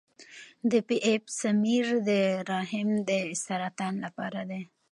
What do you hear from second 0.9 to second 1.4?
ایپ